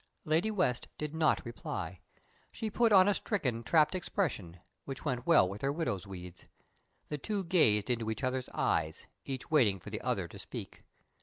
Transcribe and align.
'"Lady 0.33 0.49
West 0.49 0.87
did 0.97 1.13
not 1.13 1.45
reply. 1.45 1.99
She 2.51 2.71
put 2.71 2.91
on 2.91 3.07
a 3.07 3.13
stricken, 3.13 3.61
trapped 3.61 3.93
expression, 3.93 4.59
which 4.83 5.05
went 5.05 5.27
well 5.27 5.47
with 5.47 5.61
her 5.61 5.71
widow's 5.71 6.07
weeds. 6.07 6.47
The 7.09 7.19
two 7.19 7.43
gazed 7.43 7.87
into 7.91 8.09
each 8.09 8.23
other's 8.23 8.49
eyes, 8.49 9.05
each 9.25 9.51
waiting 9.51 9.79
for 9.79 9.91
the 9.91 10.01
other 10.01 10.27
to 10.27 10.39
speak. 10.39 10.83